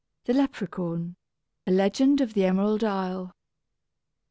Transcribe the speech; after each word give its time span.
THE 0.25 0.33
LEPERHAUN: 0.33 1.15
_A 1.67 1.71
Legend 1.75 2.21
of 2.21 2.33
the 2.33 2.43
Emerald 2.45 2.83
Isle. 2.83 3.35